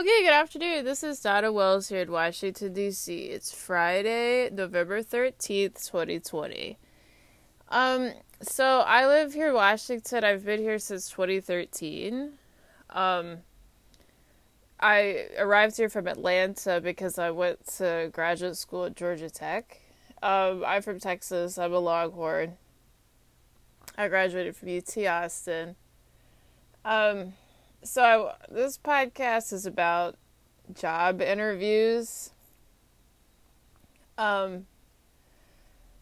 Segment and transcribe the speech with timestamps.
[0.00, 0.86] Okay, good afternoon.
[0.86, 3.14] This is Donna Wells here in Washington, D.C.
[3.14, 6.78] It's Friday, November 13th, 2020.
[7.68, 10.24] Um, so I live here in Washington.
[10.24, 12.30] I've been here since 2013.
[12.88, 13.40] Um,
[14.80, 19.82] I arrived here from Atlanta because I went to graduate school at Georgia Tech.
[20.22, 21.58] Um, I'm from Texas.
[21.58, 22.56] I'm a Longhorn.
[23.98, 25.76] I graduated from UT Austin.
[26.86, 27.34] Um,
[27.82, 30.16] so this podcast is about
[30.74, 32.30] job interviews.
[34.18, 34.66] Um,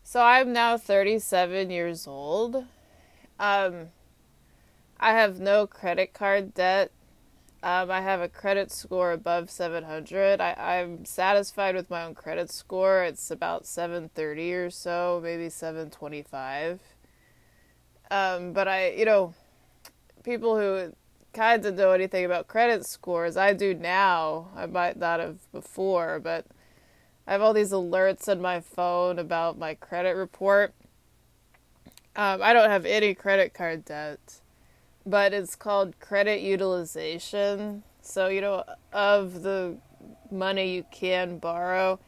[0.02, 2.64] so I'm now 37 years old.
[3.38, 3.88] Um,
[4.98, 6.91] I have no credit card debt.
[7.62, 10.41] Um, I have a credit score above 700.
[10.41, 13.02] I, I'm satisfied with my own credit score.
[13.02, 16.80] It's about 730 or so, maybe 725.
[18.10, 19.34] Um, but I, you know,
[20.22, 20.92] people who
[21.32, 23.36] kind of know anything about credit scores.
[23.36, 24.48] I do now.
[24.56, 26.47] I might not have before, but
[27.27, 30.75] I have all these alerts on my phone about my credit report.
[32.16, 34.41] Um, I don't have any credit card debt,
[35.06, 37.84] but it's called credit utilization.
[38.00, 39.77] So, you know, of the
[40.31, 42.00] money you can borrow.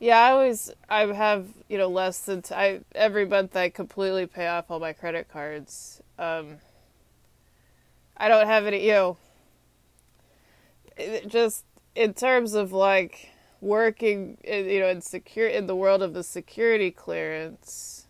[0.00, 4.26] Yeah, I always I have, you know, less than t- I every month I completely
[4.26, 6.00] pay off all my credit cards.
[6.18, 6.58] Um
[8.18, 9.16] I don't have any, you know,
[11.26, 16.14] just in terms of like working, in, you know, in secure in the world of
[16.14, 18.06] the security clearance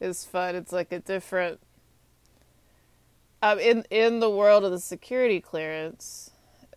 [0.00, 0.56] is fun.
[0.56, 1.60] It's like a different.
[3.40, 6.32] Um, in in the world of the security clearance,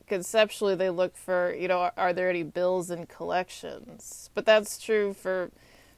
[0.08, 4.78] conceptually they look for you know are, are there any bills and collections, but that's
[4.78, 5.50] true for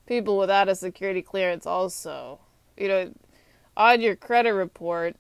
[0.06, 2.40] people without a security clearance also.
[2.78, 3.14] You know,
[3.76, 5.16] on your credit report,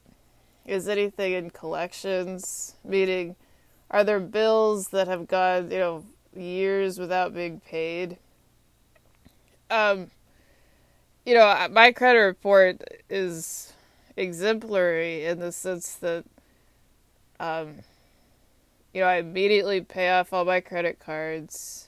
[0.65, 2.75] is anything in collections?
[2.83, 3.35] Meaning,
[3.91, 8.17] are there bills that have gone, you know, years without being paid?
[9.69, 10.11] Um,
[11.25, 13.73] you know, my credit report is
[14.15, 16.25] exemplary in the sense that,
[17.39, 17.75] um,
[18.93, 21.87] you know, I immediately pay off all my credit cards.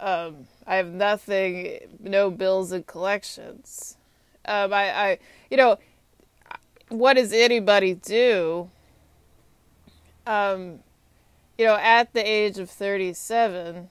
[0.00, 3.96] Um, I have nothing, no bills and collections.
[4.44, 5.18] Um, I, I,
[5.48, 5.78] you know,
[6.92, 8.70] what does anybody do?
[10.26, 10.80] Um,
[11.58, 13.88] you know, at the age of 37,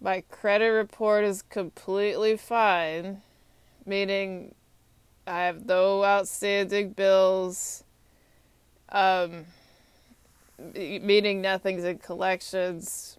[0.00, 3.22] my credit report is completely fine,
[3.86, 4.54] meaning
[5.26, 7.84] I have no outstanding bills,
[8.90, 9.46] um,
[10.74, 13.18] meaning nothing's in collections.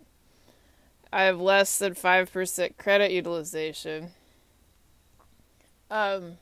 [1.12, 4.12] I have less than 5% credit utilization.
[5.90, 6.38] Um,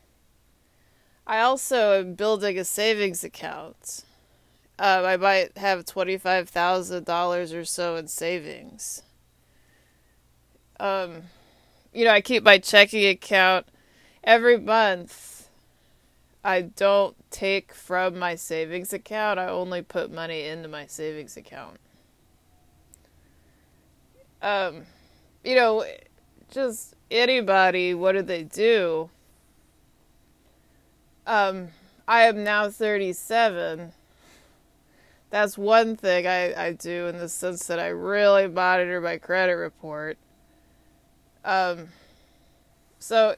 [1.26, 4.04] I also am building a savings account.
[4.78, 9.04] Um, I might have twenty-five thousand dollars or so in savings.
[10.80, 11.24] Um,
[11.94, 13.68] you know, I keep my checking account
[14.24, 15.48] every month.
[16.44, 19.40] I don't take from my savings account.
[19.40, 21.78] I only put money into my savings account.
[24.42, 24.84] Um,
[25.46, 25.86] you know,
[26.52, 29.10] just anybody, what do they do?
[31.26, 31.70] Um,
[32.08, 33.94] I am now 37.
[35.30, 39.54] That's one thing I, I do in the sense that I really monitor my credit
[39.54, 40.18] report.
[41.44, 41.88] Um,
[43.00, 43.36] so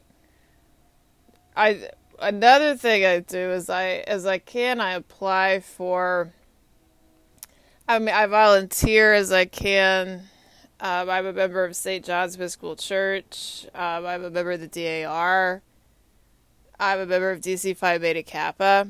[1.55, 6.33] I another thing I do is I as I can I apply for.
[7.87, 10.23] I mean I volunteer as I can.
[10.79, 12.03] Um, I'm a member of St.
[12.03, 13.65] John's Episcopal Church.
[13.73, 15.61] Um, I'm a member of the DAR.
[16.79, 18.87] I'm a member of DC Phi Beta Kappa.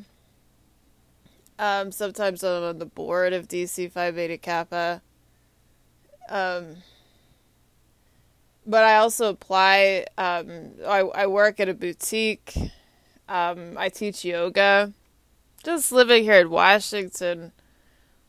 [1.58, 5.02] Um, sometimes I'm on the board of DC Phi Beta Kappa.
[6.30, 6.78] Um,
[8.66, 10.06] but I also apply.
[10.18, 12.54] Um, I I work at a boutique.
[13.30, 14.94] Um, I teach yoga.
[15.64, 17.52] Just living here in Washington,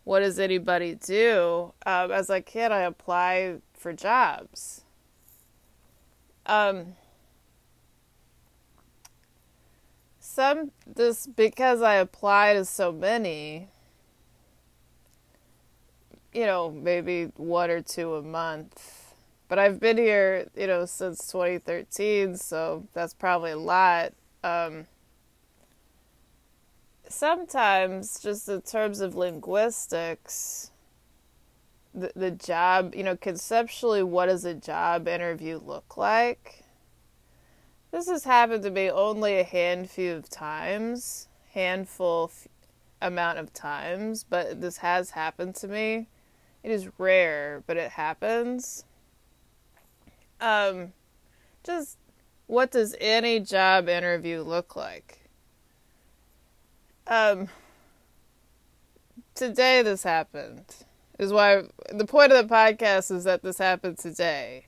[0.05, 1.73] what does anybody do?
[1.85, 4.85] Um, as I can, I apply for jobs.
[6.47, 6.95] Um,
[10.37, 13.69] some just because I apply to so many,
[16.35, 19.15] you know, maybe one or two a month.
[19.49, 24.13] But I've been here, you know, since 2013, so that's probably a lot.
[24.45, 24.87] Um,
[27.09, 30.71] sometimes, just in terms of linguistics,
[31.95, 36.66] the, the job, you know, conceptually, what does a job interview look like?
[37.91, 42.31] This has happened to me only a handful of times, handful,
[43.01, 46.09] amount of times, but this has happened to me.
[46.63, 48.85] It is rare, but it happens.
[50.41, 50.93] Um,
[51.65, 51.99] just
[52.47, 55.31] what does any job interview look like?
[57.07, 57.49] Um,
[59.35, 60.65] today this happened.
[61.19, 64.67] Is why the point of the podcast is that this happened today.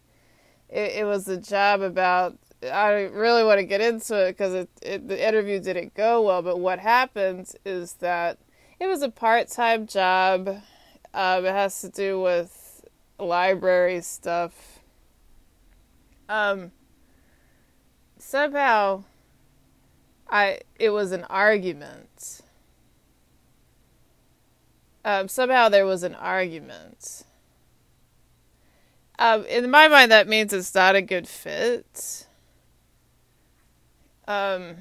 [0.71, 2.39] It, it was a job about.
[2.63, 6.43] I really want to get into it because it, it, the interview didn't go well.
[6.43, 8.39] But what happened is that
[8.81, 10.49] it was a part time job.
[11.15, 12.85] Um, it has to do with
[13.19, 14.81] library stuff.
[16.29, 16.73] Um,
[18.19, 19.05] somehow,
[20.29, 22.43] I it was an argument
[25.09, 27.25] um, somehow there was an argument.
[29.19, 32.27] Um, in my mind, that means it's not a good fit.
[34.29, 34.77] Um,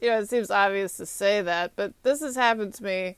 [0.00, 3.16] you know, it seems obvious to say that, but this has happened to me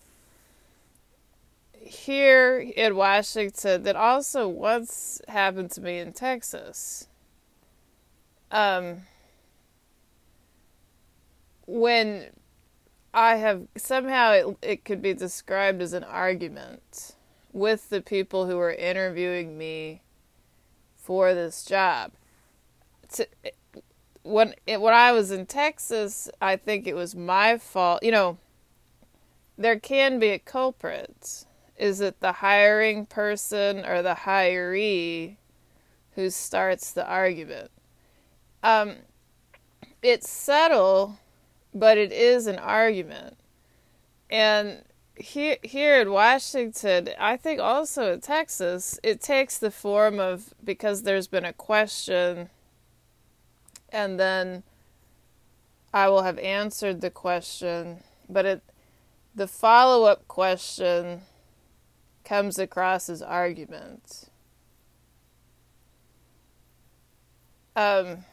[1.72, 7.08] here in Washington that also once happened to me in Texas.
[8.52, 9.02] Um,
[11.66, 12.26] when
[13.12, 17.16] I have somehow it, it could be described as an argument
[17.52, 20.02] with the people who were interviewing me
[20.96, 22.12] for this job.
[23.14, 23.26] To,
[24.25, 28.03] when it, when I was in Texas, I think it was my fault.
[28.03, 28.38] You know,
[29.56, 31.47] there can be a culprit.
[31.76, 35.37] Is it the hiring person or the hiree
[36.17, 37.71] who starts the argument?
[38.62, 38.97] Um,
[40.03, 41.19] it's subtle
[41.75, 43.37] but it is an argument.
[44.31, 44.85] And
[45.17, 51.03] here, here in Washington, I think also in Texas, it takes the form of because
[51.03, 52.49] there's been a question,
[53.94, 54.64] and then
[55.94, 58.62] I will have answered the question, but it
[59.37, 61.23] the follow up question
[62.25, 64.29] comes across as argument.
[67.76, 68.25] Um,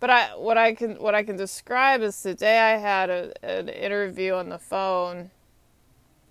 [0.00, 3.70] but I what I can what I can describe is today I had a, an
[3.70, 5.30] interview on the phone.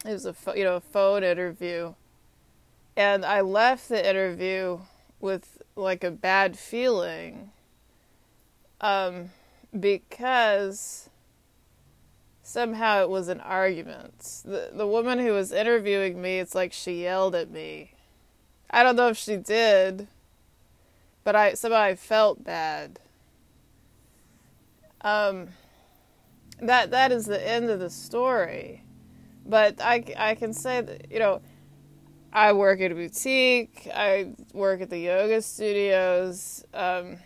[0.06, 1.96] It was a you know a phone interview,
[2.96, 4.82] and I left the interview
[5.20, 7.50] with like a bad feeling.
[8.84, 9.30] Um,
[9.80, 11.10] because
[12.44, 14.42] somehow it was an argument.
[14.44, 17.94] The the woman who was interviewing me, it's like she yelled at me.
[18.70, 20.10] I don't know if she did,
[21.24, 23.00] but I somehow I felt bad.
[25.00, 25.48] Um,
[26.62, 28.84] that that is the end of the story.
[29.46, 31.42] But I, I can say that, you know,
[32.32, 36.66] I work at a boutique, I work at the yoga studios.
[36.74, 37.18] Um,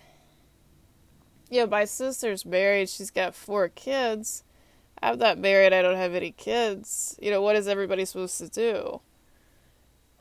[1.52, 4.44] know, my sister's married, she's got four kids.
[5.02, 7.18] I'm not married, I don't have any kids.
[7.22, 9.02] You know, what is everybody supposed to do?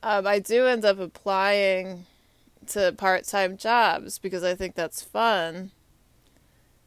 [0.02, 2.06] Um, I do end up applying
[2.68, 5.72] to part time jobs because I think that's fun.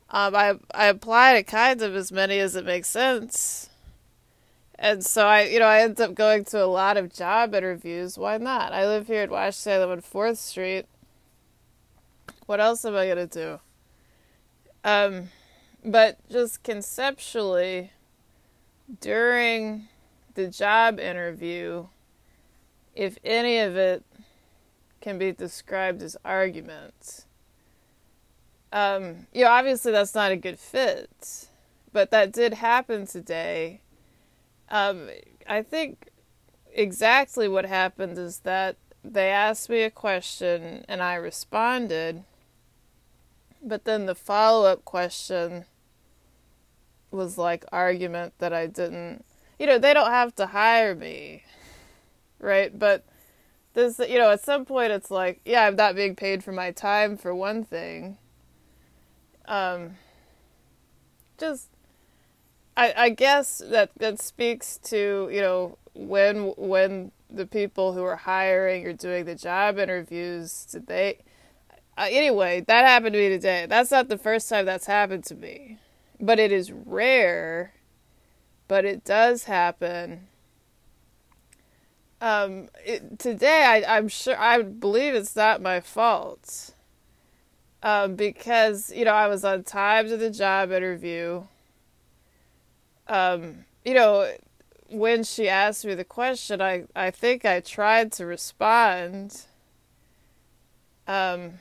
[0.09, 3.69] Um, I I apply to kind of as many as it makes sense,
[4.75, 8.17] and so I you know I end up going to a lot of job interviews.
[8.17, 8.73] Why not?
[8.73, 9.73] I live here in Washington.
[9.73, 10.85] I live on Fourth Street.
[12.45, 13.59] What else am I gonna do?
[14.83, 15.29] Um,
[15.83, 17.91] but just conceptually,
[19.01, 19.87] during
[20.35, 21.87] the job interview,
[22.95, 24.03] if any of it
[25.01, 27.25] can be described as arguments
[28.71, 31.47] um, you know, obviously that's not a good fit,
[31.91, 33.81] but that did happen today.
[34.69, 35.09] Um,
[35.47, 36.09] I think
[36.73, 42.23] exactly what happened is that they asked me a question and I responded,
[43.69, 45.65] but then the follow up question
[47.11, 49.23] was like argument that I didn't,
[49.57, 51.43] you know, they don't have to hire me,
[52.39, 52.77] right?
[52.77, 53.05] But
[53.73, 56.71] this, you know, at some point it's like, yeah, I'm not being paid for my
[56.71, 58.17] time for one thing
[59.49, 59.95] um,
[61.37, 61.67] just
[62.77, 68.15] I, I guess that that speaks to you know when when the people who are
[68.15, 71.19] hiring or doing the job interviews did they
[71.99, 75.35] uh, anyway that happened to me today that's not the first time that's happened to
[75.35, 75.77] me
[76.19, 77.73] but it is rare
[78.67, 80.27] but it does happen
[82.21, 86.73] um it, today I, i'm sure i believe it's not my fault
[87.81, 91.43] um, because you know I was on time to the job interview.
[93.07, 94.31] Um, you know,
[94.89, 99.45] when she asked me the question, I I think I tried to respond.
[101.07, 101.53] Um,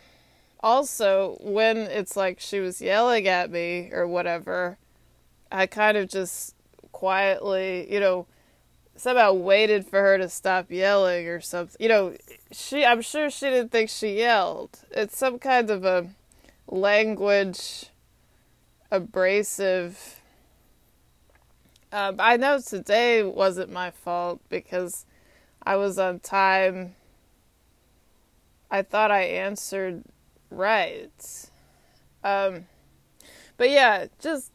[0.61, 4.79] also, when it's like she was yelling at me or whatever,
[5.50, 6.55] I kind of just
[6.93, 8.27] quietly, you know,
[8.97, 11.77] somehow waited for her to stop yelling or something.
[11.81, 12.17] You know,
[12.50, 14.81] she I'm sure she didn't think she yelled.
[14.91, 16.09] It's some kind of a
[16.67, 17.87] language
[18.91, 20.19] abrasive
[21.91, 25.07] um, I know today wasn't my fault because
[25.62, 26.95] I was on time.
[28.71, 30.05] I thought I answered
[30.50, 31.50] right.
[32.25, 32.67] Um,
[33.57, 34.52] but yeah, just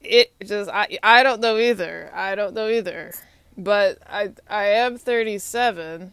[0.00, 2.10] it just I I don't know either.
[2.14, 3.12] I don't know either.
[3.56, 6.12] But I I am 37.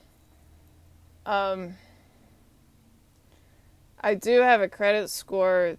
[1.25, 1.75] Um
[3.99, 5.77] I do have a credit score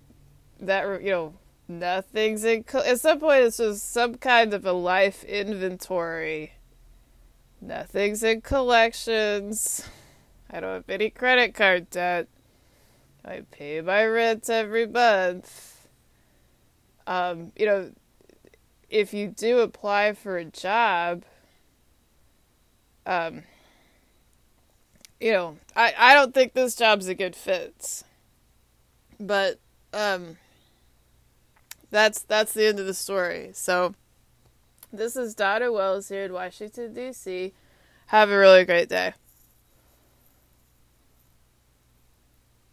[0.60, 1.34] that you know
[1.68, 6.52] nothing's in at some point it's just some kind of a life inventory.
[7.60, 9.84] Nothing's in collections.
[10.50, 12.28] I don't have any credit card debt.
[13.24, 15.86] I pay my rent every month.
[17.06, 17.92] Um, you know,
[18.88, 21.24] if you do apply for a job,
[23.06, 23.42] um,
[25.20, 28.02] you know, I, I don't think this job's a good fit.
[29.20, 29.58] But
[29.92, 30.36] um
[31.90, 33.50] that's that's the end of the story.
[33.54, 33.94] So
[34.92, 37.52] this is Donna Wells here in Washington D.C.
[38.06, 39.14] Have a really great day.